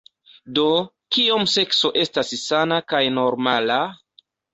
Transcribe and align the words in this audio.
Do, 0.59 0.69
Kiom 1.15 1.43
sekso 1.55 1.91
estas 2.03 2.31
sana 2.45 2.79
kaj 2.95 3.03
normala? 3.19 3.77